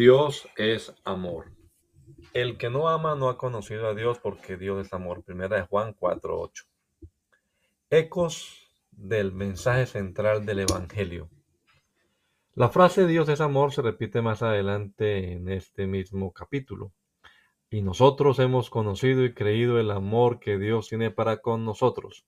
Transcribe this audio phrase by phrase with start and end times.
[0.00, 1.52] Dios es amor.
[2.32, 5.22] El que no ama no ha conocido a Dios porque Dios es amor.
[5.22, 6.64] Primera de Juan 4:8.
[7.90, 11.28] Ecos del mensaje central del Evangelio.
[12.54, 16.94] La frase Dios es amor se repite más adelante en este mismo capítulo.
[17.68, 22.24] Y nosotros hemos conocido y creído el amor que Dios tiene para con nosotros.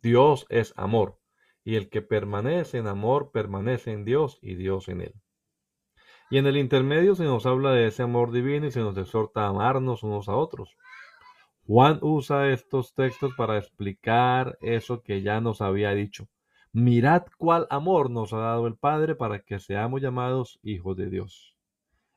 [0.00, 1.18] Dios es amor,
[1.62, 5.14] y el que permanece en amor permanece en Dios y Dios en él.
[6.32, 9.44] Y en el intermedio se nos habla de ese amor divino y se nos exhorta
[9.44, 10.78] a amarnos unos a otros.
[11.66, 16.26] Juan usa estos textos para explicar eso que ya nos había dicho.
[16.72, 21.54] Mirad cuál amor nos ha dado el Padre para que seamos llamados hijos de Dios.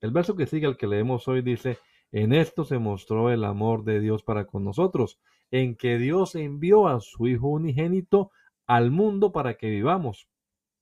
[0.00, 1.78] El verso que sigue al que leemos hoy dice,
[2.10, 5.20] en esto se mostró el amor de Dios para con nosotros,
[5.52, 8.32] en que Dios envió a su Hijo unigénito
[8.66, 10.26] al mundo para que vivamos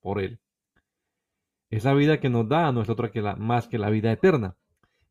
[0.00, 0.40] por él.
[1.70, 4.56] Esa vida que nos da no es otra que la, más que la vida eterna.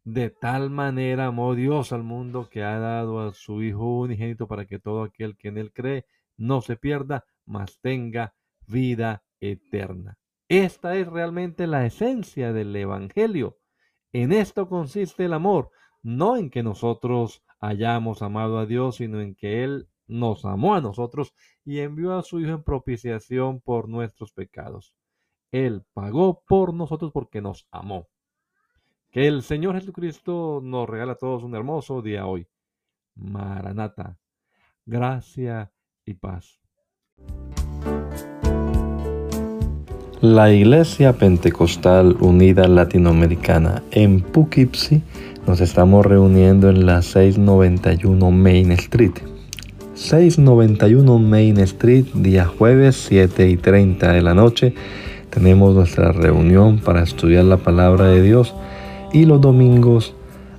[0.04, 4.66] De tal manera amó Dios al mundo que ha dado a su Hijo unigénito para
[4.66, 6.06] que todo aquel que en él cree
[6.38, 8.34] no se pierda, mas tenga
[8.66, 10.18] vida eterna.
[10.50, 13.58] Esta es realmente la esencia del Evangelio.
[14.14, 15.72] En esto consiste el amor,
[16.02, 20.82] no en que nosotros hayamos amado a Dios, sino en que Él nos amó a
[20.82, 21.34] nosotros
[21.66, 24.94] y envió a su Hijo en propiciación por nuestros pecados.
[25.52, 28.08] Él pagó por nosotros porque nos amó.
[29.12, 32.48] Que el Señor Jesucristo nos regala a todos un hermoso día hoy.
[33.16, 34.18] Maranata,
[34.86, 35.72] gracia
[36.06, 36.60] y paz.
[40.22, 45.02] La Iglesia Pentecostal Unida Latinoamericana en Poughkeepsie
[45.46, 49.14] nos estamos reuniendo en la 691 Main Street.
[49.94, 54.74] 691 Main Street, día jueves 7 y 30 de la noche
[55.30, 58.54] tenemos nuestra reunión para estudiar la palabra de Dios
[59.14, 60.14] y los domingos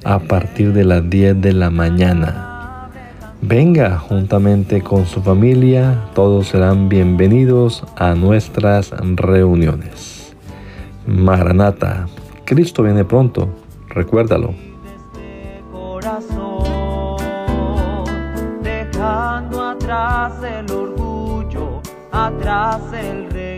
[0.04, 2.90] a partir de las 10 de la mañana.
[3.40, 10.34] Venga juntamente con su familia, todos serán bienvenidos a nuestras reuniones.
[11.06, 12.08] Maranata,
[12.44, 13.48] Cristo viene pronto,
[13.88, 14.54] recuérdalo.
[18.62, 21.80] Dejando atrás el orgullo,
[22.10, 23.57] atrás el rencor.